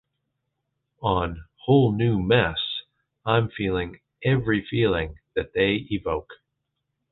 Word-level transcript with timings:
On 1.03 1.43
"Whole 1.65 1.91
New 1.95 2.23
Mess" 2.23 2.57
I’m 3.23 3.49
feeling 3.49 3.99
every 4.23 4.65
feeling 4.67 5.19
that 5.35 5.53
they 5.53 5.85
evoke. 5.91 6.33